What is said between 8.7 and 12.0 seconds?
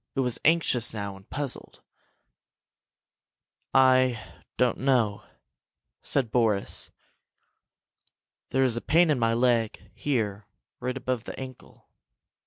a pain in my leg here, right above the ankle.